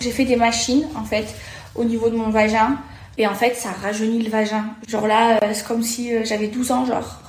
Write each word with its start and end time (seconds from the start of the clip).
J'ai 0.00 0.10
fait 0.10 0.24
des 0.24 0.36
machines 0.36 0.86
en 0.96 1.04
fait 1.04 1.34
au 1.74 1.84
niveau 1.84 2.10
de 2.10 2.16
mon 2.16 2.30
vagin 2.30 2.76
et 3.18 3.26
en 3.26 3.34
fait 3.34 3.54
ça 3.54 3.70
rajeunit 3.70 4.22
le 4.22 4.30
vagin. 4.30 4.64
Genre 4.88 5.06
là, 5.06 5.38
euh, 5.42 5.50
c'est 5.52 5.66
comme 5.66 5.82
si 5.82 6.14
euh, 6.14 6.24
j'avais 6.24 6.48
12 6.48 6.72
ans 6.72 6.84
genre. 6.86 7.20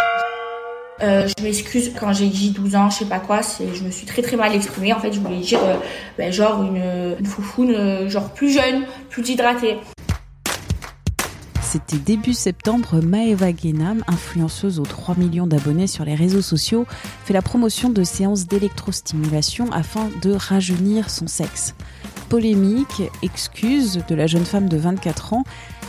Euh, 1.01 1.27
je 1.37 1.43
m'excuse 1.43 1.91
quand 1.99 2.13
j'ai 2.13 2.27
dit 2.27 2.51
12 2.51 2.75
ans, 2.75 2.89
je 2.89 2.99
sais 2.99 3.05
pas 3.05 3.19
quoi, 3.19 3.43
c'est, 3.43 3.75
je 3.75 3.83
me 3.83 3.91
suis 3.91 4.05
très 4.05 4.21
très 4.21 4.37
mal 4.37 4.55
exprimée. 4.55 4.93
En 4.93 4.99
fait, 4.99 5.11
je 5.11 5.19
voulais 5.19 5.39
dire 5.39 5.59
ben, 6.17 6.31
genre 6.31 6.63
une, 6.63 7.15
une 7.19 7.25
foufoune, 7.25 8.07
genre 8.07 8.29
plus 8.29 8.51
jeune, 8.51 8.85
plus 9.09 9.27
hydratée. 9.27 9.77
C'était 11.61 11.97
début 11.97 12.33
septembre, 12.33 13.01
Maeva 13.03 13.51
Guénam, 13.51 14.05
influenceuse 14.07 14.79
aux 14.79 14.85
3 14.85 15.15
millions 15.15 15.45
d'abonnés 15.45 15.87
sur 15.87 16.05
les 16.05 16.15
réseaux 16.15 16.41
sociaux, 16.41 16.85
fait 17.25 17.33
la 17.33 17.41
promotion 17.41 17.89
de 17.89 18.05
séances 18.05 18.47
d'électrostimulation 18.47 19.69
afin 19.73 20.09
de 20.21 20.31
rajeunir 20.31 21.09
son 21.09 21.27
sexe. 21.27 21.75
Polémique, 22.29 23.03
excuse 23.21 24.03
de 24.07 24.15
la 24.15 24.27
jeune 24.27 24.45
femme 24.45 24.67
de 24.67 24.77
24 24.77 25.33
ans, 25.33 25.43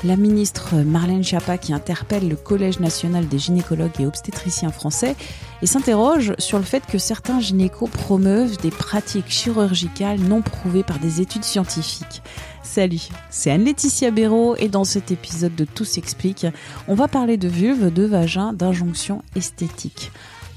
la 0.04 0.16
ministre 0.16 0.76
Marlène 0.76 1.24
Schiappa 1.24 1.56
qui 1.58 1.72
interpelle 1.72 2.28
le 2.28 2.36
Collège 2.36 2.80
national 2.80 3.26
des 3.26 3.38
gynécologues 3.38 3.98
et 3.98 4.06
obstétriciens 4.06 4.70
français 4.70 5.16
et 5.62 5.66
s'interroge 5.66 6.34
sur 6.38 6.58
le 6.58 6.64
fait 6.64 6.84
que 6.86 6.98
certains 6.98 7.40
gynécos 7.40 7.88
promeuvent 7.90 8.58
des 8.58 8.70
pratiques 8.70 9.30
chirurgicales 9.30 10.20
non 10.20 10.42
prouvées 10.42 10.82
par 10.82 10.98
des 10.98 11.20
études 11.20 11.44
scientifiques. 11.44 12.22
Salut, 12.62 13.08
c'est 13.30 13.50
Anne-Laetitia 13.50 14.10
Béraud 14.10 14.56
et 14.56 14.68
dans 14.68 14.84
cet 14.84 15.10
épisode 15.10 15.54
de 15.54 15.64
Tout 15.64 15.84
s'explique, 15.84 16.46
on 16.88 16.94
va 16.94 17.08
parler 17.08 17.38
de 17.38 17.48
vulve, 17.48 17.92
de 17.92 18.04
vagin, 18.04 18.52
d'injonction 18.52 19.22
esthétique. 19.34 20.10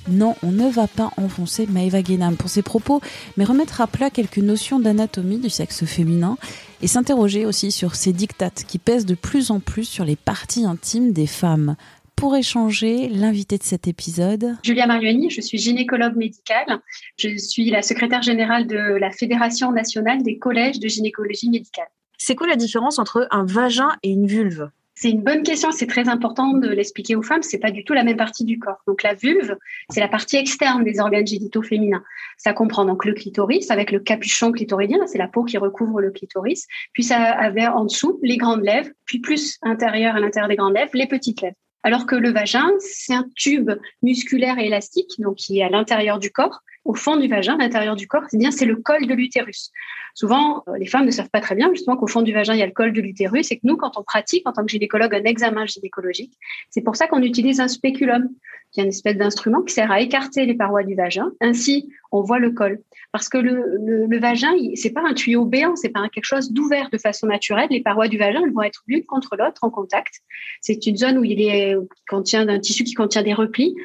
Non, 0.08 0.36
on 0.44 0.52
ne 0.52 0.70
va 0.70 0.88
pas 0.88 1.12
enfoncer 1.18 1.68
Maëva 1.68 2.02
Guénam 2.02 2.36
pour 2.36 2.50
ses 2.50 2.62
propos, 2.62 3.02
mais 3.38 3.44
remettre 3.44 3.82
à 3.82 3.88
plat 3.88 4.10
quelques 4.10 4.38
notions 4.38 4.80
d'anatomie 4.80 5.38
du 5.38 5.50
sexe 5.50 5.86
féminin 5.86 6.38
et 6.82 6.88
s'interroger 6.88 7.46
aussi 7.46 7.72
sur 7.72 7.96
ces 7.96 8.14
dictates 8.14 8.64
qui 8.68 8.80
pèsent 8.80 9.06
de 9.06 9.16
plus 9.16 9.52
en 9.52 9.60
plus 9.60 9.86
sur 9.86 10.06
les 10.06 10.16
parties 10.16 10.66
intimes 10.66 11.12
des 11.12 11.28
femmes. 11.28 11.76
Pour 12.16 12.36
échanger, 12.36 13.08
l'invité 13.08 13.58
de 13.58 13.64
cet 13.64 13.88
épisode, 13.88 14.58
Julia 14.64 14.88
Marioni, 14.88 15.30
je 15.30 15.40
suis 15.40 15.58
gynécologue 15.58 16.18
médicale. 16.18 16.80
Je 17.18 17.38
suis 17.38 17.70
la 17.70 17.82
secrétaire 17.82 18.22
générale 18.22 18.68
de 18.68 18.78
la 18.78 19.12
Fédération 19.12 19.72
nationale 19.72 20.22
des 20.22 20.38
collèges 20.38 20.80
de 20.80 20.88
gynécologie 20.90 21.50
médicale. 21.50 21.88
C'est 22.18 22.36
quoi 22.36 22.48
la 22.48 22.58
différence 22.58 23.00
entre 23.00 23.28
un 23.32 23.46
vagin 23.46 23.90
et 24.04 24.10
une 24.10 24.28
vulve? 24.28 24.70
C'est 25.02 25.12
une 25.12 25.22
bonne 25.22 25.44
question, 25.44 25.72
c'est 25.72 25.88
très 25.88 26.10
important 26.10 26.52
de 26.56 26.68
l'expliquer 26.68 27.16
aux 27.16 27.22
femmes, 27.22 27.42
c'est 27.42 27.58
pas 27.58 27.72
du 27.72 27.86
tout 27.86 27.94
la 27.94 28.04
même 28.04 28.18
partie 28.18 28.44
du 28.44 28.60
corps. 28.60 28.82
Donc 28.86 29.02
la 29.02 29.14
vulve, 29.14 29.56
c'est 29.90 30.02
la 30.02 30.10
partie 30.10 30.36
externe 30.36 30.84
des 30.84 31.00
organes 31.00 31.26
génitaux 31.26 31.62
féminins. 31.62 32.04
Ça 32.38 32.52
comprend 32.52 32.84
donc 32.84 33.06
le 33.06 33.14
clitoris 33.14 33.72
avec 33.72 33.94
le 33.94 34.02
capuchon 34.02 34.52
clitoridien, 34.52 35.00
c'est 35.08 35.18
la 35.18 35.30
peau 35.30 35.46
qui 35.46 35.58
recouvre 35.58 36.02
le 36.02 36.12
clitoris, 36.12 36.68
puis 36.92 37.04
ça 37.04 37.16
avait 37.16 37.66
en 37.66 37.86
dessous 37.86 38.20
les 38.24 38.36
grandes 38.36 38.66
lèvres, 38.66 38.90
puis 39.06 39.20
plus 39.20 39.58
intérieur 39.62 40.18
à 40.18 40.20
l'intérieur 40.20 40.50
des 40.50 40.58
grandes 40.58 40.76
lèvres, 40.76 40.92
les 40.94 41.08
petites 41.08 41.40
lèvres. 41.40 41.56
Alors 41.84 42.06
que 42.06 42.16
le 42.16 42.34
vagin, 42.34 42.70
c'est 42.80 43.14
un 43.14 43.26
tube 43.38 43.72
musculaire 44.02 44.60
et 44.60 44.66
élastique, 44.66 45.12
donc 45.20 45.38
qui 45.38 45.60
est 45.60 45.64
à 45.64 45.70
l'intérieur 45.70 46.20
du 46.20 46.30
corps, 46.30 46.60
au 46.86 46.94
fond 46.94 47.18
du 47.18 47.28
vagin, 47.28 47.56
à 47.56 47.58
l'intérieur 47.58 47.96
du 47.96 48.08
corps, 48.08 48.24
c'est 48.30 48.38
bien 48.38 48.52
c'est 48.52 48.66
le 48.66 48.78
col 48.78 49.06
de 49.06 49.14
l'utérus. 49.14 49.72
Souvent, 50.16 50.64
euh, 50.68 50.78
les 50.78 50.88
femmes 50.88 51.06
ne 51.06 51.12
savent 51.12 51.30
pas 51.30 51.42
très 51.42 51.56
bien 51.56 51.70
justement 51.72 51.98
qu'au 51.98 52.08
fond 52.08 52.22
du 52.22 52.34
vagin, 52.34 52.54
il 52.54 52.60
y 52.60 52.64
a 52.64 52.66
le 52.66 52.72
col 52.72 52.94
de 52.94 53.02
l'utérus 53.02 53.52
et 53.52 53.58
que 53.58 53.62
nous, 53.64 53.78
quand 53.78 53.98
on 53.98 54.04
pratique 54.04 54.48
en 54.48 54.54
tant 54.54 54.64
que 54.64 54.72
gynécologue 54.72 55.14
un 55.14 55.24
examen 55.24 55.66
gynécologique, 55.66 56.34
c'est 56.70 56.82
pour 56.82 56.96
ça 56.96 57.08
qu'on 57.08 57.22
utilise 57.22 57.60
un 57.60 57.68
spéculum, 57.68 58.30
qui 58.72 58.82
est 58.82 58.84
une 58.84 58.90
espèce 58.90 59.18
d'instrument 59.18 59.62
qui 59.62 59.74
sert 59.74 59.92
à 59.92 60.00
écarter 60.00 60.46
les 60.46 60.54
parois 60.54 60.84
du 60.84 60.96
vagin. 60.96 61.32
Ainsi, 61.42 61.90
on 62.12 62.22
voit 62.22 62.40
le 62.40 62.52
col. 62.52 62.80
Parce 63.12 63.28
que 63.28 63.38
le, 63.38 63.78
le, 63.84 64.06
le 64.06 64.20
vagin, 64.20 64.52
c'est 64.76 64.92
pas 64.92 65.02
un 65.02 65.14
tuyau 65.14 65.46
béant, 65.46 65.76
c'est 65.76 65.90
pas 65.90 66.08
quelque 66.10 66.26
chose 66.26 66.52
d'ouvert 66.52 66.90
de 66.92 66.98
façon 66.98 67.28
naturelle. 67.28 67.68
Les 67.72 67.82
parois 67.82 68.08
du 68.08 68.18
vagin, 68.18 68.42
elles 68.46 68.54
vont 68.54 68.62
être 68.62 68.84
l'une 68.88 69.04
contre 69.04 69.36
l'autre 69.38 69.64
en 69.64 69.72
contact. 69.72 70.22
C'est 70.62 70.86
une 70.86 70.98
zone 70.98 71.18
où 71.18 71.24
il 71.24 71.42
est, 71.42 71.76
qui 71.76 72.06
contient 72.08 72.48
un 72.48 72.60
tissu 72.60 72.84
qui 72.84 72.94
contient 72.94 73.24
des 73.24 73.34
replis 73.34 73.76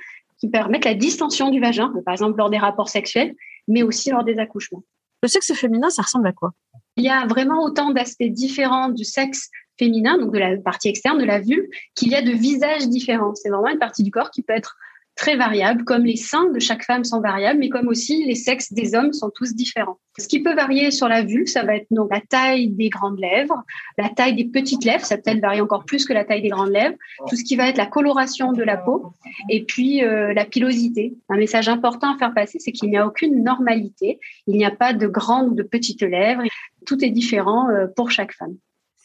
qui 0.44 0.50
permettent 0.50 0.84
la 0.84 0.94
distension 0.94 1.48
du 1.48 1.58
vagin, 1.58 1.90
par 2.04 2.12
exemple 2.12 2.36
lors 2.36 2.50
des 2.50 2.58
rapports 2.58 2.90
sexuels, 2.90 3.34
mais 3.66 3.82
aussi 3.82 4.10
lors 4.10 4.24
des 4.24 4.38
accouchements. 4.38 4.84
Le 5.22 5.28
sexe 5.28 5.54
féminin, 5.54 5.88
ça 5.88 6.02
ressemble 6.02 6.26
à 6.26 6.32
quoi? 6.32 6.52
Il 6.96 7.04
y 7.04 7.08
a 7.08 7.26
vraiment 7.26 7.62
autant 7.62 7.92
d'aspects 7.92 8.24
différents 8.24 8.90
du 8.90 9.04
sexe 9.04 9.48
féminin, 9.78 10.18
donc 10.18 10.34
de 10.34 10.38
la 10.38 10.58
partie 10.58 10.88
externe 10.88 11.18
de 11.18 11.24
la 11.24 11.40
vulve, 11.40 11.64
qu'il 11.94 12.10
y 12.10 12.14
a 12.14 12.20
de 12.20 12.30
visages 12.30 12.86
différents. 12.88 13.34
C'est 13.34 13.48
vraiment 13.48 13.68
une 13.68 13.78
partie 13.78 14.02
du 14.02 14.10
corps 14.10 14.30
qui 14.30 14.42
peut 14.42 14.52
être 14.52 14.76
très 15.16 15.36
variable, 15.36 15.84
comme 15.84 16.04
les 16.04 16.16
seins 16.16 16.50
de 16.50 16.58
chaque 16.58 16.84
femme 16.84 17.04
sont 17.04 17.20
variables, 17.20 17.60
mais 17.60 17.68
comme 17.68 17.88
aussi 17.88 18.24
les 18.24 18.34
sexes 18.34 18.72
des 18.72 18.94
hommes 18.94 19.12
sont 19.12 19.30
tous 19.34 19.54
différents. 19.54 19.98
Ce 20.18 20.28
qui 20.28 20.42
peut 20.42 20.54
varier 20.54 20.90
sur 20.90 21.08
la 21.08 21.22
vulve, 21.22 21.46
ça 21.46 21.64
va 21.64 21.76
être 21.76 21.86
donc 21.90 22.12
la 22.12 22.20
taille 22.20 22.68
des 22.68 22.88
grandes 22.88 23.18
lèvres, 23.18 23.62
la 23.98 24.08
taille 24.08 24.34
des 24.34 24.44
petites 24.44 24.84
lèvres, 24.84 25.04
ça 25.04 25.16
peut 25.16 25.30
être 25.30 25.40
varier 25.40 25.60
encore 25.60 25.84
plus 25.84 26.04
que 26.04 26.12
la 26.12 26.24
taille 26.24 26.42
des 26.42 26.48
grandes 26.48 26.70
lèvres, 26.70 26.96
tout 27.28 27.36
ce 27.36 27.44
qui 27.44 27.56
va 27.56 27.68
être 27.68 27.76
la 27.76 27.86
coloration 27.86 28.52
de 28.52 28.62
la 28.62 28.76
peau, 28.76 29.12
et 29.48 29.64
puis 29.64 30.04
euh, 30.04 30.32
la 30.32 30.44
pilosité. 30.44 31.14
Un 31.28 31.36
message 31.36 31.68
important 31.68 32.14
à 32.14 32.18
faire 32.18 32.34
passer, 32.34 32.58
c'est 32.58 32.72
qu'il 32.72 32.90
n'y 32.90 32.96
a 32.96 33.06
aucune 33.06 33.42
normalité, 33.42 34.20
il 34.46 34.56
n'y 34.56 34.64
a 34.64 34.70
pas 34.70 34.92
de 34.92 35.06
grandes 35.06 35.50
ou 35.50 35.54
de 35.54 35.62
petites 35.62 36.02
lèvres, 36.02 36.42
tout 36.86 37.04
est 37.04 37.10
différent 37.10 37.68
euh, 37.70 37.86
pour 37.94 38.10
chaque 38.10 38.32
femme. 38.32 38.56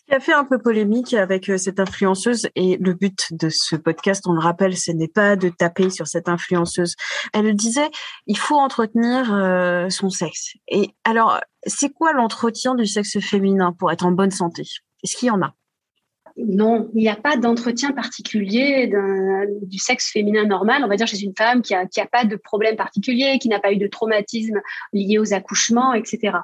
Qui 0.09 0.15
a 0.15 0.19
fait 0.19 0.33
un 0.33 0.43
peu 0.43 0.57
polémique 0.57 1.13
avec 1.13 1.49
euh, 1.49 1.57
cette 1.59 1.79
influenceuse 1.79 2.49
et 2.55 2.77
le 2.77 2.95
but 2.95 3.27
de 3.31 3.49
ce 3.49 3.75
podcast, 3.75 4.25
on 4.25 4.33
le 4.33 4.39
rappelle, 4.39 4.75
ce 4.75 4.91
n'est 4.91 5.07
pas 5.07 5.35
de 5.35 5.49
taper 5.49 5.91
sur 5.91 6.07
cette 6.07 6.27
influenceuse. 6.27 6.95
Elle 7.31 7.53
disait, 7.53 7.91
il 8.25 8.35
faut 8.35 8.57
entretenir 8.57 9.31
euh, 9.31 9.87
son 9.89 10.09
sexe. 10.09 10.53
Et 10.67 10.95
alors, 11.03 11.39
c'est 11.67 11.93
quoi 11.93 12.11
l'entretien 12.13 12.73
du 12.73 12.87
sexe 12.87 13.19
féminin 13.19 13.71
pour 13.77 13.91
être 13.91 14.03
en 14.03 14.11
bonne 14.11 14.31
santé? 14.31 14.63
Est-ce 15.03 15.15
qu'il 15.15 15.27
y 15.27 15.31
en 15.31 15.43
a? 15.43 15.53
Non, 16.47 16.89
il 16.93 17.01
n'y 17.01 17.09
a 17.09 17.15
pas 17.15 17.35
d'entretien 17.35 17.91
particulier 17.91 18.91
du 19.63 19.77
sexe 19.77 20.11
féminin 20.11 20.45
normal. 20.45 20.83
On 20.85 20.87
va 20.87 20.95
dire 20.95 21.07
chez 21.07 21.21
une 21.21 21.33
femme 21.35 21.61
qui 21.61 21.73
a, 21.73 21.85
qui 21.85 21.99
a 21.99 22.05
pas 22.05 22.23
de 22.23 22.35
problème 22.35 22.75
particulier, 22.75 23.39
qui 23.39 23.49
n'a 23.49 23.59
pas 23.59 23.73
eu 23.73 23.77
de 23.77 23.87
traumatisme 23.87 24.61
lié 24.93 25.19
aux 25.19 25.33
accouchements, 25.33 25.93
etc. 25.93 26.37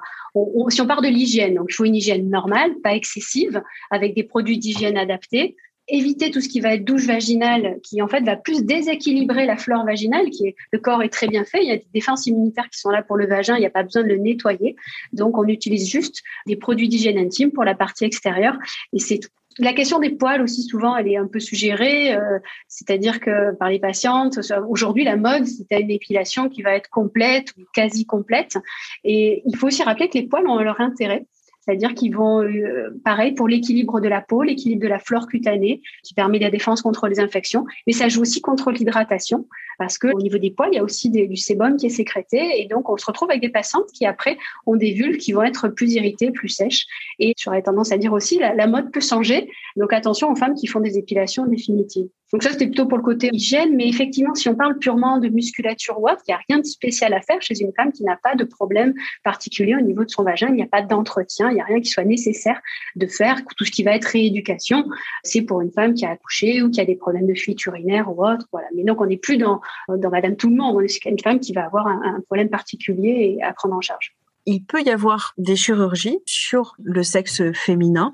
Si 0.68 0.80
on 0.80 0.86
part 0.86 1.02
de 1.02 1.08
l'hygiène, 1.08 1.58
il 1.66 1.72
faut 1.72 1.84
une 1.84 1.94
hygiène 1.94 2.28
normale, 2.28 2.72
pas 2.82 2.94
excessive, 2.94 3.62
avec 3.90 4.14
des 4.14 4.24
produits 4.24 4.58
d'hygiène 4.58 4.98
adaptés. 4.98 5.56
Éviter 5.88 6.32
tout 6.32 6.40
ce 6.40 6.48
qui 6.48 6.60
va 6.60 6.74
être 6.74 6.84
douche 6.84 7.06
vaginale, 7.06 7.78
qui 7.82 8.02
en 8.02 8.08
fait 8.08 8.22
va 8.22 8.34
plus 8.36 8.64
déséquilibrer 8.64 9.46
la 9.46 9.56
flore 9.56 9.86
vaginale, 9.86 10.28
qui 10.30 10.48
est 10.48 10.56
le 10.72 10.80
corps 10.80 11.02
est 11.04 11.10
très 11.10 11.28
bien 11.28 11.44
fait. 11.44 11.62
Il 11.62 11.68
y 11.68 11.72
a 11.72 11.76
des 11.76 11.86
défenses 11.94 12.26
immunitaires 12.26 12.68
qui 12.70 12.80
sont 12.80 12.90
là 12.90 13.02
pour 13.02 13.16
le 13.16 13.26
vagin. 13.26 13.56
Il 13.56 13.60
n'y 13.60 13.66
a 13.66 13.70
pas 13.70 13.84
besoin 13.84 14.02
de 14.02 14.08
le 14.08 14.16
nettoyer. 14.16 14.74
Donc 15.12 15.38
on 15.38 15.44
utilise 15.44 15.88
juste 15.88 16.22
des 16.46 16.56
produits 16.56 16.88
d'hygiène 16.88 17.18
intime 17.18 17.52
pour 17.52 17.64
la 17.64 17.76
partie 17.76 18.04
extérieure 18.04 18.58
et 18.92 18.98
c'est 18.98 19.20
tout. 19.20 19.28
La 19.58 19.72
question 19.72 19.98
des 19.98 20.10
poils 20.10 20.42
aussi 20.42 20.62
souvent, 20.62 20.96
elle 20.96 21.08
est 21.08 21.16
un 21.16 21.26
peu 21.26 21.40
suggérée, 21.40 22.14
euh, 22.14 22.38
c'est-à-dire 22.68 23.20
que 23.20 23.54
par 23.56 23.70
les 23.70 23.78
patientes, 23.78 24.38
aujourd'hui 24.68 25.04
la 25.04 25.16
mode, 25.16 25.46
c'est 25.46 25.80
une 25.80 25.90
épilation 25.90 26.48
qui 26.48 26.62
va 26.62 26.74
être 26.74 26.90
complète 26.90 27.52
ou 27.56 27.62
quasi 27.72 28.04
complète. 28.04 28.56
Et 29.04 29.42
il 29.46 29.56
faut 29.56 29.68
aussi 29.68 29.82
rappeler 29.82 30.08
que 30.08 30.18
les 30.18 30.26
poils 30.26 30.46
ont 30.46 30.58
leur 30.58 30.80
intérêt. 30.80 31.24
C'est-à-dire 31.66 31.94
qu'ils 31.94 32.14
vont, 32.14 32.42
euh, 32.42 32.90
pareil, 33.04 33.32
pour 33.32 33.48
l'équilibre 33.48 34.00
de 34.00 34.08
la 34.08 34.20
peau, 34.20 34.42
l'équilibre 34.42 34.82
de 34.82 34.88
la 34.88 34.98
flore 34.98 35.26
cutanée, 35.26 35.82
qui 36.02 36.14
permet 36.14 36.38
la 36.38 36.50
défense 36.50 36.82
contre 36.82 37.08
les 37.08 37.18
infections, 37.18 37.64
mais 37.86 37.92
ça 37.92 38.08
joue 38.08 38.22
aussi 38.22 38.40
contre 38.40 38.70
l'hydratation, 38.70 39.46
parce 39.78 39.98
que 39.98 40.08
au 40.08 40.20
niveau 40.20 40.38
des 40.38 40.50
poils, 40.50 40.70
il 40.72 40.76
y 40.76 40.78
a 40.78 40.84
aussi 40.84 41.10
du 41.10 41.36
sébum 41.36 41.76
qui 41.76 41.86
est 41.86 41.90
sécrété, 41.90 42.60
et 42.60 42.66
donc 42.66 42.88
on 42.88 42.96
se 42.96 43.06
retrouve 43.06 43.30
avec 43.30 43.42
des 43.42 43.48
patientes 43.48 43.90
qui 43.92 44.06
après 44.06 44.38
ont 44.66 44.76
des 44.76 44.92
vulves 44.92 45.16
qui 45.16 45.32
vont 45.32 45.42
être 45.42 45.68
plus 45.68 45.94
irritées, 45.94 46.30
plus 46.30 46.48
sèches, 46.48 46.86
et 47.18 47.34
j'aurais 47.38 47.62
tendance 47.62 47.92
à 47.92 47.98
dire 47.98 48.12
aussi, 48.12 48.38
la 48.38 48.66
mode 48.66 48.92
peut 48.92 49.00
changer, 49.00 49.50
donc 49.76 49.92
attention 49.92 50.30
aux 50.30 50.36
femmes 50.36 50.54
qui 50.54 50.66
font 50.66 50.80
des 50.80 50.98
épilations 50.98 51.46
définitives. 51.46 52.08
Donc 52.32 52.42
ça, 52.42 52.50
c'était 52.50 52.66
plutôt 52.66 52.86
pour 52.86 52.98
le 52.98 53.04
côté 53.04 53.30
hygiène, 53.32 53.76
mais 53.76 53.88
effectivement, 53.88 54.34
si 54.34 54.48
on 54.48 54.56
parle 54.56 54.78
purement 54.78 55.18
de 55.18 55.28
musculature 55.28 56.00
ou 56.00 56.08
autre, 56.08 56.22
il 56.26 56.32
n'y 56.32 56.34
a 56.34 56.40
rien 56.48 56.58
de 56.58 56.64
spécial 56.64 57.14
à 57.14 57.20
faire 57.20 57.40
chez 57.40 57.60
une 57.60 57.72
femme 57.72 57.92
qui 57.92 58.02
n'a 58.02 58.18
pas 58.20 58.34
de 58.34 58.42
problème 58.42 58.94
particulier 59.22 59.76
au 59.76 59.80
niveau 59.80 60.04
de 60.04 60.10
son 60.10 60.24
vagin. 60.24 60.48
Il 60.48 60.54
n'y 60.54 60.62
a 60.62 60.66
pas 60.66 60.82
d'entretien, 60.82 61.50
il 61.50 61.54
n'y 61.54 61.60
a 61.60 61.64
rien 61.64 61.80
qui 61.80 61.88
soit 61.88 62.04
nécessaire 62.04 62.60
de 62.96 63.06
faire. 63.06 63.42
Tout 63.56 63.64
ce 63.64 63.70
qui 63.70 63.84
va 63.84 63.94
être 63.94 64.06
rééducation, 64.06 64.84
c'est 65.22 65.42
pour 65.42 65.60
une 65.60 65.70
femme 65.70 65.94
qui 65.94 66.04
a 66.04 66.10
accouché 66.10 66.62
ou 66.62 66.70
qui 66.70 66.80
a 66.80 66.84
des 66.84 66.96
problèmes 66.96 67.26
de 67.26 67.34
fuite 67.34 67.64
urinaire 67.64 68.10
ou 68.10 68.26
autre. 68.26 68.46
Voilà. 68.50 68.66
Mais 68.74 68.82
donc, 68.82 69.00
on 69.00 69.06
n'est 69.06 69.16
plus 69.16 69.36
dans, 69.36 69.60
dans 69.88 70.10
Madame 70.10 70.36
Tout 70.36 70.50
le 70.50 70.56
Monde, 70.56 70.76
on 70.76 70.80
est 70.80 71.04
une 71.04 71.20
femme 71.20 71.38
qui 71.38 71.52
va 71.52 71.64
avoir 71.64 71.86
un, 71.86 72.02
un 72.02 72.20
problème 72.22 72.48
particulier 72.48 73.38
à 73.42 73.52
prendre 73.52 73.76
en 73.76 73.80
charge 73.80 74.16
il 74.46 74.64
peut 74.64 74.82
y 74.82 74.90
avoir 74.90 75.34
des 75.36 75.56
chirurgies 75.56 76.18
sur 76.24 76.76
le 76.82 77.02
sexe 77.02 77.42
féminin, 77.52 78.12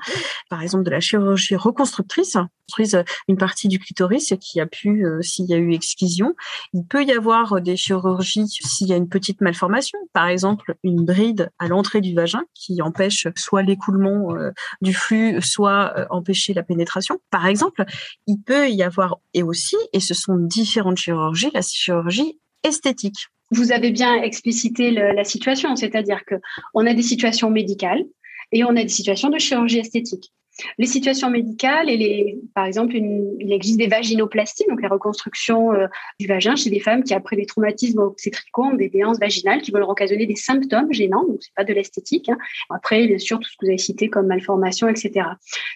par 0.49 0.63
exemple 0.63 0.85
de 0.85 0.91
la 0.91 1.01
chirurgie 1.01 1.57
reconstructrice, 1.57 2.39
construise 2.67 3.05
une 3.29 3.37
partie 3.37 3.69
du 3.69 3.79
clitoris 3.79 4.35
qui 4.41 4.61
a 4.61 4.67
pu, 4.67 5.05
euh, 5.05 5.21
s'il 5.21 5.45
y 5.47 5.55
a 5.55 5.59
eu 5.59 5.73
excision. 5.75 6.35
Il 6.73 6.85
peut 6.87 7.05
y 7.05 7.13
avoir 7.13 7.61
des 7.61 7.77
chirurgies 7.77 8.49
s'il 8.49 8.89
y 8.89 8.93
a 8.93 8.97
une 8.97 9.09
petite 9.09 9.41
malformation, 9.43 9.99
par 10.13 10.29
exemple 10.29 10.75
une 10.83 11.05
bride 11.05 11.51
à 11.59 11.69
l'entrée 11.69 12.01
du 12.01 12.15
vagin 12.15 12.43
qui 12.55 12.81
empêche 12.81 13.29
soit 13.37 13.63
l'écoulement 13.63 14.35
euh, 14.35 14.53
du 14.81 14.95
flux, 14.95 15.41
soit 15.43 15.93
euh, 15.97 16.07
empêcher 16.11 16.55
la 16.55 16.63
pénétration. 16.63 17.19
Par 17.31 17.47
exemple, 17.47 17.85
il 18.27 18.39
peut 18.39 18.71
y 18.71 18.83
avoir, 18.83 19.19
et 19.35 19.43
aussi, 19.43 19.77
et 19.93 20.01
ce 20.01 20.15
sont 20.15 20.37
différentes 20.37 20.99
chirurgies, 20.99 21.51
la 21.53 21.63
chirurgie 21.63 22.39
esthétique 22.63 23.29
vous 23.53 23.73
avez 23.73 23.91
bien 23.91 24.23
explicité 24.23 24.91
la 24.91 25.25
situation, 25.25 25.77
c'est-à-dire 25.77 26.25
que 26.25 26.37
on 26.75 26.87
a 26.87 26.95
des 26.95 27.03
situations 27.03 27.51
médicales 27.51 28.05
et 28.51 28.65
on 28.65 28.71
a 28.71 28.83
des 28.83 28.89
situations 28.89 29.31
de 29.31 29.39
chirurgie 29.39 29.79
esthétique. 29.79 30.33
Les 30.79 30.87
situations 30.87 31.31
médicales, 31.31 31.89
et 31.89 31.97
les, 31.97 32.39
par 32.55 32.67
exemple, 32.67 32.95
il 32.95 33.53
existe 33.53 33.79
des 33.79 33.87
vaginoplasties, 33.87 34.67
donc 34.69 34.83
la 34.83 34.89
reconstruction 34.89 35.73
euh, 35.73 35.87
du 36.21 36.27
vagin 36.27 36.57
chez 36.57 36.69
des 36.69 36.79
femmes 36.79 37.03
qui, 37.03 37.15
après 37.15 37.37
des 37.37 37.47
traumatismes 37.47 38.01
obstétricaux, 38.01 38.65
ont 38.65 38.75
des 38.75 38.91
béances 38.91 39.19
vaginales 39.19 39.63
qui 39.63 39.71
veulent 39.71 39.85
occasionner 39.85 40.27
des 40.27 40.37
symptômes 40.37 40.93
gênants, 40.93 41.25
donc 41.27 41.39
c'est 41.41 41.55
pas 41.55 41.65
de 41.65 41.73
l'esthétique. 41.73 42.29
Hein. 42.29 42.37
Après, 42.69 43.07
bien 43.07 43.19
sûr, 43.19 43.39
tout 43.39 43.49
ce 43.49 43.57
que 43.57 43.65
vous 43.65 43.71
avez 43.71 43.79
cité 43.79 44.09
comme 44.09 44.27
malformation, 44.27 44.89
etc. 44.89 45.27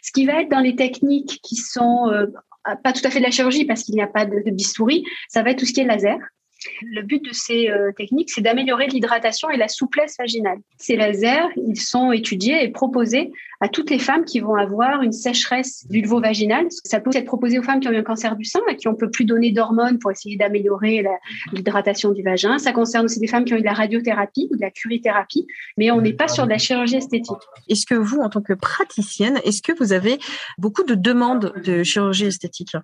Ce 0.02 0.12
qui 0.12 0.26
va 0.26 0.42
être 0.42 0.50
dans 0.50 0.60
les 0.60 0.76
techniques 0.76 1.40
qui 1.42 1.56
sont 1.56 2.10
euh, 2.10 2.26
pas 2.82 2.92
tout 2.92 3.02
à 3.04 3.10
fait 3.10 3.20
de 3.20 3.24
la 3.24 3.30
chirurgie 3.30 3.64
parce 3.64 3.82
qu'il 3.82 3.94
n'y 3.94 4.02
a 4.02 4.06
pas 4.06 4.26
de, 4.26 4.42
de 4.44 5.02
ça 5.28 5.42
va 5.42 5.50
être 5.50 5.58
tout 5.58 5.66
ce 5.66 5.72
qui 5.72 5.80
est 5.80 5.84
laser. 5.84 6.18
Le 6.82 7.02
but 7.02 7.24
de 7.24 7.32
ces 7.32 7.68
euh, 7.70 7.92
techniques, 7.96 8.30
c'est 8.30 8.40
d'améliorer 8.40 8.86
l'hydratation 8.86 9.50
et 9.50 9.56
la 9.56 9.68
souplesse 9.68 10.16
vaginale. 10.18 10.58
Ces 10.78 10.96
lasers, 10.96 11.48
ils 11.56 11.80
sont 11.80 12.12
étudiés 12.12 12.62
et 12.62 12.68
proposés 12.68 13.32
à 13.60 13.68
toutes 13.68 13.90
les 13.90 13.98
femmes 13.98 14.24
qui 14.24 14.40
vont 14.40 14.54
avoir 14.54 15.02
une 15.02 15.12
sécheresse 15.12 15.86
vulvo-vaginale. 15.88 16.66
Ça 16.84 17.00
peut 17.00 17.10
être 17.14 17.24
proposé 17.24 17.58
aux 17.58 17.62
femmes 17.62 17.80
qui 17.80 17.88
ont 17.88 17.92
eu 17.92 17.96
un 17.96 18.02
cancer 18.02 18.36
du 18.36 18.44
sein, 18.44 18.60
à 18.68 18.74
qui 18.74 18.88
on 18.88 18.94
peut 18.94 19.10
plus 19.10 19.24
donner 19.24 19.50
d'hormones 19.50 19.98
pour 19.98 20.10
essayer 20.10 20.36
d'améliorer 20.36 21.04
l'hydratation 21.52 22.12
du 22.12 22.22
vagin. 22.22 22.58
Ça 22.58 22.72
concerne 22.72 23.06
aussi 23.06 23.18
des 23.18 23.26
femmes 23.26 23.44
qui 23.44 23.54
ont 23.54 23.56
eu 23.56 23.60
de 23.60 23.64
la 23.64 23.72
radiothérapie 23.72 24.48
ou 24.50 24.56
de 24.56 24.60
la 24.60 24.70
curithérapie, 24.70 25.46
mais 25.78 25.90
on 25.90 26.00
n'est 26.00 26.12
pas 26.12 26.28
sur 26.28 26.44
de 26.44 26.50
la 26.50 26.58
chirurgie 26.58 26.96
esthétique. 26.96 27.36
Est-ce 27.68 27.86
que 27.86 27.94
vous, 27.94 28.18
en 28.18 28.28
tant 28.28 28.42
que 28.42 28.52
praticienne, 28.52 29.40
est-ce 29.44 29.62
que 29.62 29.72
vous 29.78 29.92
avez 29.92 30.18
beaucoup 30.58 30.84
de 30.84 30.94
demandes 30.94 31.54
de 31.64 31.82
chirurgie 31.82 32.26
esthétique? 32.26 32.76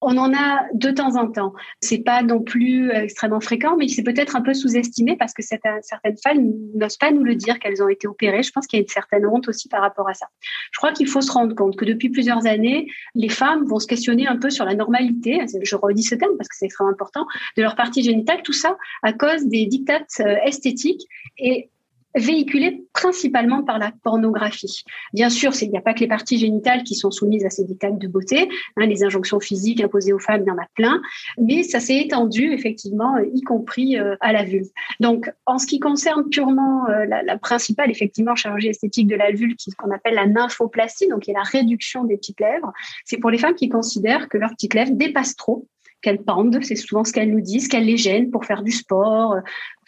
On 0.00 0.16
en 0.16 0.32
a 0.32 0.66
de 0.74 0.90
temps 0.90 1.16
en 1.16 1.30
temps. 1.30 1.52
C'est 1.80 1.98
pas 1.98 2.22
non 2.22 2.40
plus 2.40 2.90
euh, 2.90 3.02
extrêmement 3.02 3.40
fréquent, 3.40 3.76
mais 3.76 3.88
c'est 3.88 4.02
peut-être 4.02 4.36
un 4.36 4.42
peu 4.42 4.54
sous-estimé 4.54 5.16
parce 5.16 5.34
que 5.34 5.42
certaines 5.42 6.16
femmes 6.22 6.52
n'osent 6.74 6.96
pas 6.96 7.10
nous 7.10 7.24
le 7.24 7.34
dire 7.34 7.58
qu'elles 7.58 7.82
ont 7.82 7.88
été 7.88 8.06
opérées. 8.06 8.42
Je 8.42 8.52
pense 8.52 8.66
qu'il 8.66 8.78
y 8.78 8.80
a 8.80 8.82
une 8.82 8.88
certaine 8.88 9.26
honte 9.26 9.48
aussi 9.48 9.68
par 9.68 9.80
rapport 9.80 10.08
à 10.08 10.14
ça. 10.14 10.26
Je 10.72 10.78
crois 10.78 10.92
qu'il 10.92 11.08
faut 11.08 11.20
se 11.20 11.32
rendre 11.32 11.54
compte 11.54 11.76
que 11.76 11.84
depuis 11.84 12.10
plusieurs 12.10 12.46
années, 12.46 12.88
les 13.14 13.28
femmes 13.28 13.64
vont 13.64 13.80
se 13.80 13.86
questionner 13.86 14.28
un 14.28 14.36
peu 14.36 14.50
sur 14.50 14.64
la 14.64 14.74
normalité. 14.74 15.44
Je 15.62 15.76
redis 15.76 16.04
ce 16.04 16.14
terme 16.14 16.36
parce 16.36 16.48
que 16.48 16.56
c'est 16.56 16.66
extrêmement 16.66 16.92
important 16.92 17.26
de 17.56 17.62
leur 17.62 17.74
partie 17.74 18.02
génitale. 18.02 18.42
Tout 18.42 18.52
ça 18.52 18.76
à 19.02 19.12
cause 19.12 19.46
des 19.46 19.66
dictates 19.66 20.20
euh, 20.20 20.36
esthétiques 20.44 21.06
et 21.38 21.70
véhiculée 22.14 22.84
principalement 22.92 23.62
par 23.62 23.78
la 23.78 23.92
pornographie. 24.02 24.82
Bien 25.12 25.30
sûr, 25.30 25.52
il 25.60 25.70
n'y 25.70 25.78
a 25.78 25.80
pas 25.80 25.94
que 25.94 26.00
les 26.00 26.08
parties 26.08 26.38
génitales 26.38 26.82
qui 26.82 26.94
sont 26.94 27.10
soumises 27.10 27.44
à 27.44 27.50
ces 27.50 27.64
dictats 27.64 27.90
de 27.90 28.08
beauté. 28.08 28.48
Hein, 28.76 28.86
les 28.86 29.04
injonctions 29.04 29.40
physiques 29.40 29.82
imposées 29.82 30.12
aux 30.12 30.18
femmes, 30.18 30.42
il 30.44 30.48
y 30.48 30.50
en 30.50 30.58
a 30.58 30.66
plein. 30.74 31.00
Mais 31.38 31.62
ça 31.62 31.80
s'est 31.80 31.98
étendu, 31.98 32.52
effectivement, 32.52 33.16
euh, 33.16 33.26
y 33.34 33.42
compris 33.42 33.98
euh, 33.98 34.16
à 34.20 34.32
la 34.32 34.44
vulve. 34.44 34.68
Donc, 35.00 35.30
en 35.46 35.58
ce 35.58 35.66
qui 35.66 35.78
concerne 35.78 36.28
purement 36.28 36.88
euh, 36.88 37.04
la, 37.04 37.22
la, 37.22 37.38
principale, 37.38 37.90
effectivement, 37.90 38.34
chirurgie 38.34 38.68
esthétique 38.68 39.06
de 39.06 39.16
la 39.16 39.30
vulve, 39.30 39.54
qu'on 39.76 39.90
appelle 39.90 40.14
la 40.14 40.26
nymphoplastie, 40.26 41.08
donc 41.08 41.22
qui 41.22 41.30
est 41.30 41.34
la 41.34 41.42
réduction 41.42 42.04
des 42.04 42.16
petites 42.16 42.40
lèvres, 42.40 42.72
c'est 43.04 43.18
pour 43.18 43.30
les 43.30 43.38
femmes 43.38 43.54
qui 43.54 43.68
considèrent 43.68 44.28
que 44.28 44.38
leurs 44.38 44.50
petites 44.50 44.74
lèvres 44.74 44.92
dépassent 44.92 45.36
trop 45.36 45.66
qu'elles 46.02 46.22
pendent, 46.22 46.62
c'est 46.62 46.76
souvent 46.76 47.04
ce 47.04 47.12
qu'elles 47.12 47.30
nous 47.30 47.40
disent, 47.40 47.68
qu'elles 47.68 47.84
les 47.84 47.96
gênent 47.96 48.30
pour 48.30 48.44
faire 48.44 48.62
du 48.62 48.72
sport, 48.72 49.36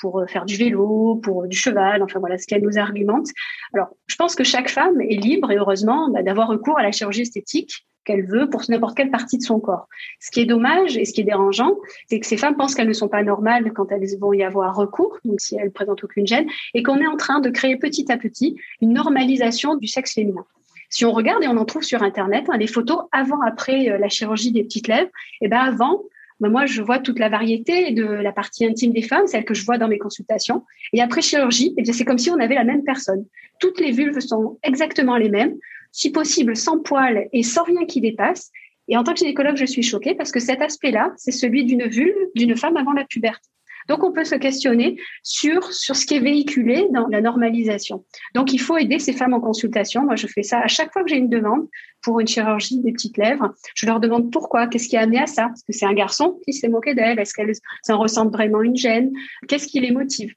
pour 0.01 0.21
euh, 0.21 0.27
faire 0.27 0.45
du 0.45 0.57
vélo, 0.57 1.17
pour 1.23 1.45
euh, 1.45 1.47
du 1.47 1.57
cheval, 1.57 2.03
enfin 2.03 2.19
voilà 2.19 2.39
ce 2.39 2.47
qu'elles 2.47 2.62
nous 2.62 2.79
argumentent. 2.79 3.31
Alors, 3.75 3.89
je 4.07 4.17
pense 4.17 4.35
que 4.35 4.45
chaque 4.45 4.69
femme 4.69 5.01
est 5.01 5.17
libre 5.17 5.51
et 5.53 5.57
heureusement 5.57 6.11
bah, 6.11 6.23
d'avoir 6.23 6.49
recours 6.49 6.79
à 6.79 6.83
la 6.83 6.91
chirurgie 6.91 7.23
esthétique 7.23 7.87
qu'elle 8.05 8.27
veut 8.27 8.49
pour 8.49 8.62
n'importe 8.69 8.97
quelle 8.97 9.11
partie 9.11 9.37
de 9.37 9.43
son 9.43 9.61
corps. 9.61 9.87
Ce 10.21 10.31
qui 10.31 10.41
est 10.41 10.47
dommage 10.47 10.97
et 10.97 11.05
ce 11.05 11.12
qui 11.12 11.21
est 11.21 11.25
dérangeant, 11.25 11.77
c'est 12.09 12.19
que 12.19 12.27
ces 12.27 12.39
femmes 12.39 12.56
pensent 12.56 12.75
qu'elles 12.75 12.89
ne 12.89 12.95
sont 12.95 13.09
pas 13.09 13.23
normales 13.23 13.73
quand 13.75 13.93
elles 13.93 14.06
vont 14.19 14.33
y 14.33 14.43
avoir 14.43 14.75
recours, 14.75 15.19
donc 15.25 15.41
si 15.41 15.56
elles 15.56 15.71
présentent 15.71 16.03
aucune 16.03 16.27
gêne, 16.27 16.47
et 16.75 16.83
qu'on 16.83 16.97
est 16.97 17.06
en 17.06 17.17
train 17.17 17.41
de 17.41 17.51
créer 17.51 17.77
petit 17.77 18.11
à 18.11 18.17
petit 18.17 18.56
une 18.81 18.95
normalisation 18.95 19.77
du 19.77 19.87
sexe 19.87 20.15
féminin. 20.15 20.47
Si 20.91 21.05
on 21.05 21.13
regarde 21.13 21.43
et 21.43 21.49
on 21.49 21.57
en 21.57 21.65
trouve 21.65 21.83
sur 21.83 22.03
Internet, 22.03 22.45
hein, 22.49 22.59
les 22.59 22.67
photos 22.67 23.05
avant-après 23.13 23.91
euh, 23.91 23.99
la 23.99 24.09
chirurgie 24.09 24.53
des 24.53 24.65
petites 24.65 24.89
lèvres, 24.89 25.11
et 25.41 25.47
eh 25.47 25.49
ben 25.49 25.59
avant, 25.59 26.03
ben 26.41 26.49
moi, 26.49 26.67
je 26.67 26.83
vois 26.83 26.99
toute 26.99 27.19
la 27.19 27.29
variété 27.29 27.93
de 27.93 28.05
la 28.05 28.33
partie 28.33 28.65
intime 28.65 28.93
des 28.93 29.03
femmes, 29.03 29.27
celle 29.27 29.45
que 29.45 29.55
je 29.55 29.65
vois 29.65 29.79
dans 29.79 29.89
mes 29.89 29.99
consultations. 29.99 30.65
Et 30.93 31.01
après 31.01 31.21
chirurgie, 31.21 31.75
eh 31.77 31.85
c'est 31.93 32.05
comme 32.05 32.19
si 32.19 32.31
on 32.31 32.41
avait 32.41 32.55
la 32.55 32.65
même 32.65 32.83
personne. 32.83 33.27
Toutes 33.61 33.79
les 33.79 33.93
vulves 33.93 34.21
sont 34.21 34.59
exactement 34.63 35.17
les 35.17 35.29
mêmes, 35.29 35.55
si 35.93 36.11
possible 36.11 36.57
sans 36.57 36.79
poils 36.79 37.29
et 37.33 37.43
sans 37.43 37.63
rien 37.63 37.85
qui 37.85 38.01
dépasse. 38.01 38.51
Et 38.89 38.97
en 38.97 39.05
tant 39.05 39.13
que 39.13 39.19
gynécologue, 39.19 39.57
je 39.57 39.67
suis 39.67 39.83
choquée 39.83 40.15
parce 40.15 40.33
que 40.33 40.41
cet 40.41 40.63
aspect-là, 40.63 41.13
c'est 41.17 41.31
celui 41.31 41.65
d'une 41.65 41.87
vulve 41.87 42.17
d'une 42.35 42.57
femme 42.57 42.77
avant 42.77 42.93
la 42.93 43.05
puberté. 43.05 43.49
Donc, 43.91 44.05
on 44.05 44.13
peut 44.13 44.23
se 44.23 44.37
questionner 44.37 44.99
sur, 45.25 45.65
ce 45.73 46.07
qui 46.07 46.15
est 46.15 46.21
véhiculé 46.21 46.87
dans 46.93 47.09
la 47.09 47.21
normalisation. 47.21 48.05
Donc, 48.37 48.53
il 48.53 48.59
faut 48.59 48.77
aider 48.79 49.01
ces 49.01 49.13
femmes 49.13 49.35
en 49.35 49.41
consultation. 49.41 50.05
Moi, 50.05 50.15
je 50.15 50.29
fais 50.29 50.45
ça 50.45 50.61
à 50.61 50.69
chaque 50.69 50.93
fois 50.93 51.03
que 51.03 51.11
j'ai 51.11 51.17
une 51.17 51.29
demande 51.29 51.67
pour 52.01 52.21
une 52.21 52.29
chirurgie 52.29 52.79
des 52.79 52.93
petites 52.93 53.19
lèvres. 53.19 53.53
Je 53.75 53.87
leur 53.87 53.99
demande 53.99 54.31
pourquoi, 54.31 54.69
qu'est-ce 54.69 54.89
qui 54.89 54.97
a 54.97 55.01
amené 55.01 55.19
à 55.19 55.27
ça? 55.27 55.51
Est-ce 55.53 55.65
que 55.65 55.73
c'est 55.73 55.87
un 55.87 55.93
garçon 55.93 56.39
qui 56.47 56.53
s'est 56.53 56.69
moqué 56.69 56.95
d'elle? 56.95 57.19
Est-ce 57.19 57.35
qu'elle 57.35 57.51
en 57.89 57.99
ressent 57.99 58.29
vraiment 58.29 58.63
une 58.63 58.77
gêne? 58.77 59.11
Qu'est-ce 59.49 59.67
qui 59.67 59.81
les 59.81 59.91
motive? 59.91 60.33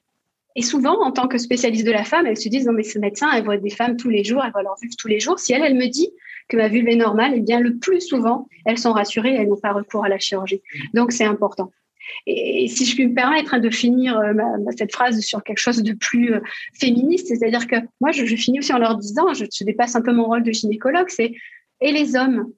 Et 0.56 0.62
souvent, 0.62 1.00
en 1.04 1.12
tant 1.12 1.28
que 1.28 1.38
spécialiste 1.38 1.86
de 1.86 1.92
la 1.92 2.02
femme, 2.02 2.26
elles 2.26 2.36
se 2.36 2.48
disent 2.48 2.66
non 2.66 2.72
mais 2.72 2.82
ce 2.82 2.98
médecin, 2.98 3.28
elle 3.36 3.44
voit 3.44 3.56
des 3.56 3.70
femmes 3.70 3.96
tous 3.96 4.10
les 4.10 4.24
jours, 4.24 4.42
elle 4.44 4.50
voit 4.50 4.62
leur 4.64 4.74
vulve 4.80 4.94
tous 4.96 5.08
les 5.08 5.20
jours. 5.20 5.38
Si 5.38 5.52
elle, 5.52 5.62
elle 5.62 5.76
me 5.76 5.86
dit 5.86 6.10
que 6.48 6.56
ma 6.56 6.68
vulve 6.68 6.88
est 6.88 6.96
normale, 6.96 7.34
eh 7.36 7.40
bien 7.40 7.60
le 7.60 7.76
plus 7.76 8.00
souvent, 8.00 8.48
elles 8.66 8.78
sont 8.78 8.92
rassurées, 8.92 9.34
elles 9.34 9.48
n'ont 9.48 9.56
pas 9.56 9.72
recours 9.72 10.04
à 10.04 10.08
la 10.08 10.18
chirurgie. 10.18 10.60
Donc 10.92 11.12
c'est 11.12 11.24
important. 11.24 11.70
Et, 12.26 12.68
si 12.68 12.86
je 12.86 12.94
puis 12.94 13.06
me 13.06 13.14
permettre 13.14 13.54
hein, 13.54 13.60
de 13.60 13.70
finir 13.70 14.18
euh, 14.18 14.32
cette 14.76 14.92
phrase 14.92 15.20
sur 15.20 15.42
quelque 15.42 15.58
chose 15.58 15.82
de 15.82 15.92
plus 15.92 16.34
euh, 16.34 16.40
féministe, 16.78 17.28
c'est-à-dire 17.28 17.66
que 17.66 17.76
moi, 18.00 18.12
je, 18.12 18.24
finis 18.36 18.58
aussi 18.58 18.72
en 18.72 18.78
leur 18.78 18.96
disant, 18.96 19.32
je, 19.34 19.64
dépasse 19.64 19.96
un 19.96 20.02
peu 20.02 20.12
mon 20.12 20.24
rôle 20.24 20.42
de 20.42 20.52
gynécologue, 20.52 21.08
c'est 21.08 21.32
et 21.80 21.92
les 21.92 22.16
hommes 22.16 22.52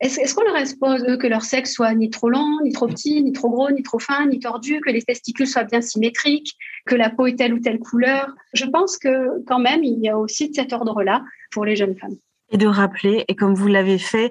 est-ce 0.00 0.34
qu'on 0.34 0.44
leur 0.44 0.56
expose 0.56 1.04
que 1.18 1.26
leur 1.26 1.42
sexe 1.42 1.74
soit 1.74 1.94
ni 1.94 2.08
trop 2.08 2.30
long, 2.30 2.60
ni 2.64 2.72
trop 2.72 2.86
petit, 2.86 3.22
ni 3.22 3.32
trop 3.32 3.50
gros, 3.50 3.70
ni 3.70 3.82
trop 3.82 3.98
fin, 3.98 4.26
ni 4.26 4.38
tordu, 4.38 4.80
que 4.80 4.88
les 4.88 5.02
testicules 5.02 5.46
soient 5.46 5.64
bien 5.64 5.82
symétriques, 5.82 6.56
que 6.86 6.94
la 6.94 7.10
peau 7.10 7.26
est 7.26 7.36
telle 7.36 7.52
ou 7.52 7.58
telle 7.58 7.78
couleur? 7.78 8.34
Je 8.54 8.64
pense 8.64 8.96
que 8.96 9.44
quand 9.44 9.58
même, 9.58 9.84
il 9.84 9.98
y 10.00 10.08
a 10.08 10.16
aussi 10.16 10.48
de 10.48 10.54
cet 10.54 10.72
ordre-là 10.72 11.22
pour 11.50 11.66
les 11.66 11.76
jeunes 11.76 11.96
femmes. 11.96 12.16
Et 12.50 12.56
de 12.56 12.66
rappeler, 12.66 13.24
et 13.28 13.34
comme 13.34 13.54
vous 13.54 13.68
l'avez 13.68 13.98
fait, 13.98 14.30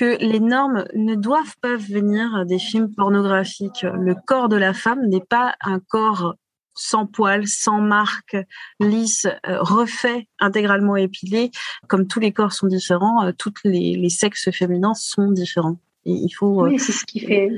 que 0.00 0.16
les 0.24 0.40
normes 0.40 0.86
ne 0.94 1.14
doivent 1.14 1.56
pas 1.60 1.76
venir 1.76 2.46
des 2.46 2.58
films 2.58 2.90
pornographiques. 2.94 3.82
Le 3.82 4.14
corps 4.26 4.48
de 4.48 4.56
la 4.56 4.72
femme 4.72 5.06
n'est 5.08 5.20
pas 5.20 5.56
un 5.60 5.78
corps 5.78 6.36
sans 6.74 7.04
poils, 7.04 7.46
sans 7.46 7.82
marque, 7.82 8.34
lisse, 8.78 9.26
euh, 9.26 9.58
refait, 9.60 10.26
intégralement 10.38 10.96
épilé. 10.96 11.50
Comme 11.86 12.06
tous 12.06 12.18
les 12.18 12.32
corps 12.32 12.54
sont 12.54 12.66
différents, 12.66 13.26
euh, 13.26 13.32
tous 13.36 13.52
les, 13.64 14.08
sexes 14.08 14.50
féminins 14.50 14.94
sont 14.94 15.32
différents. 15.32 15.76
Et 16.06 16.12
il 16.12 16.30
faut. 16.30 16.64
Euh, 16.64 16.70
oui, 16.70 16.78
c'est 16.78 16.92
ce 16.92 17.04
qui 17.04 17.20
fait 17.20 17.50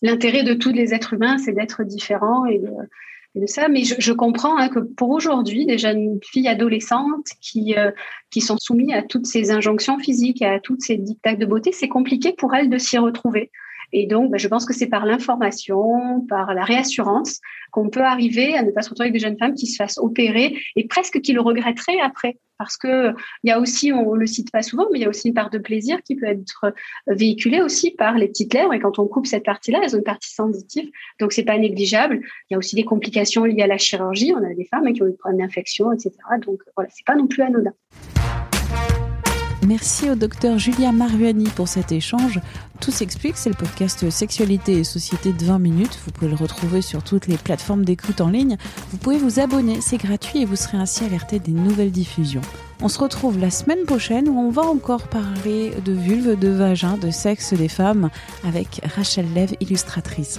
l'intérêt 0.00 0.44
de 0.44 0.54
tous 0.54 0.72
les 0.72 0.94
êtres 0.94 1.12
humains, 1.12 1.36
c'est 1.36 1.52
d'être 1.52 1.84
différents 1.84 2.46
et 2.46 2.58
de, 2.58 2.70
Mais 3.70 3.84
je, 3.84 4.12
comprends 4.12 4.56
hein, 4.56 4.68
que 4.68 4.78
pour 4.78 5.10
aujourd'hui, 5.10 5.66
déjà 5.66 5.92
une 5.92 6.18
fille 6.22 6.48
adolescente 6.48 7.26
qui, 7.42 7.74
euh, 7.76 7.90
qui 8.30 8.40
sont 8.40 8.56
soumises 8.58 8.94
à 8.94 9.02
toutes 9.02 9.26
ces 9.26 9.50
injonctions 9.50 9.98
physiques, 9.98 10.40
à 10.40 10.58
toutes 10.58 10.80
ces 10.80 10.96
dictats 10.96 11.36
de 11.36 11.44
beauté, 11.44 11.70
c'est 11.72 11.88
compliqué 11.88 12.32
pour 12.32 12.54
elle 12.54 12.70
de 12.70 12.78
s'y 12.78 12.96
retrouver. 12.96 13.50
Et 13.92 14.06
donc, 14.06 14.30
ben, 14.30 14.38
je 14.38 14.48
pense 14.48 14.64
que 14.64 14.74
c'est 14.74 14.86
par 14.86 15.06
l'information, 15.06 16.24
par 16.28 16.54
la 16.54 16.64
réassurance, 16.64 17.40
qu'on 17.70 17.88
peut 17.90 18.04
arriver 18.04 18.56
à 18.56 18.62
ne 18.62 18.70
pas 18.70 18.82
se 18.82 18.90
retrouver 18.90 19.08
avec 19.08 19.20
des 19.20 19.26
jeunes 19.26 19.38
femmes 19.38 19.54
qui 19.54 19.66
se 19.66 19.76
fassent 19.76 19.98
opérer 19.98 20.56
et 20.76 20.86
presque 20.86 21.20
qui 21.20 21.32
le 21.32 21.40
regretteraient 21.40 22.00
après. 22.00 22.38
Parce 22.58 22.78
que 22.78 23.10
il 23.42 23.48
y 23.48 23.50
a 23.50 23.60
aussi, 23.60 23.92
on 23.92 24.14
le 24.14 24.26
cite 24.26 24.50
pas 24.50 24.62
souvent, 24.62 24.86
mais 24.90 24.98
il 24.98 25.02
y 25.02 25.04
a 25.04 25.10
aussi 25.10 25.28
une 25.28 25.34
part 25.34 25.50
de 25.50 25.58
plaisir 25.58 26.02
qui 26.02 26.16
peut 26.16 26.24
être 26.24 26.72
véhiculée 27.06 27.60
aussi 27.60 27.90
par 27.90 28.16
les 28.16 28.28
petites 28.28 28.54
lèvres. 28.54 28.72
Et 28.72 28.80
quand 28.80 28.98
on 28.98 29.06
coupe 29.06 29.26
cette 29.26 29.44
partie-là, 29.44 29.80
elles 29.82 29.94
ont 29.94 29.98
une 29.98 30.04
partie 30.04 30.32
sensitive, 30.32 30.90
donc 31.20 31.32
c'est 31.32 31.44
pas 31.44 31.58
négligeable. 31.58 32.20
Il 32.48 32.54
y 32.54 32.54
a 32.54 32.58
aussi 32.58 32.74
des 32.74 32.84
complications 32.84 33.44
liées 33.44 33.62
à 33.62 33.66
la 33.66 33.78
chirurgie. 33.78 34.32
On 34.34 34.42
a 34.42 34.54
des 34.54 34.64
femmes 34.64 34.90
qui 34.92 35.02
ont 35.02 35.06
eu 35.06 35.10
des 35.10 35.16
problèmes 35.18 35.46
d'infection, 35.46 35.92
etc. 35.92 36.12
Donc 36.46 36.62
voilà, 36.74 36.88
c'est 36.90 37.04
pas 37.04 37.14
non 37.14 37.26
plus 37.26 37.42
anodin. 37.42 37.72
Merci 39.66 40.08
au 40.08 40.14
docteur 40.14 40.60
Julia 40.60 40.92
Maruani 40.92 41.48
pour 41.48 41.66
cet 41.66 41.90
échange. 41.90 42.40
Tout 42.80 42.92
s'explique, 42.92 43.36
c'est 43.36 43.48
le 43.48 43.56
podcast 43.56 44.08
Sexualité 44.10 44.74
et 44.74 44.84
Société 44.84 45.32
de 45.32 45.44
20 45.44 45.58
minutes. 45.58 45.98
Vous 46.04 46.12
pouvez 46.12 46.30
le 46.30 46.36
retrouver 46.36 46.82
sur 46.82 47.02
toutes 47.02 47.26
les 47.26 47.36
plateformes 47.36 47.84
d'écoute 47.84 48.20
en 48.20 48.28
ligne. 48.28 48.58
Vous 48.92 48.96
pouvez 48.96 49.18
vous 49.18 49.40
abonner, 49.40 49.80
c'est 49.80 49.96
gratuit 49.96 50.42
et 50.42 50.44
vous 50.44 50.54
serez 50.54 50.76
ainsi 50.76 51.02
alerté 51.02 51.40
des 51.40 51.50
nouvelles 51.50 51.90
diffusions. 51.90 52.42
On 52.80 52.88
se 52.88 53.00
retrouve 53.00 53.40
la 53.40 53.50
semaine 53.50 53.84
prochaine 53.86 54.28
où 54.28 54.38
on 54.38 54.50
va 54.50 54.62
encore 54.62 55.08
parler 55.08 55.72
de 55.84 55.92
vulve, 55.92 56.38
de 56.38 56.48
vagin, 56.48 56.96
de 56.96 57.10
sexe 57.10 57.52
des 57.52 57.68
femmes 57.68 58.10
avec 58.44 58.80
Rachel 58.94 59.26
Lev, 59.34 59.54
illustratrice. 59.58 60.38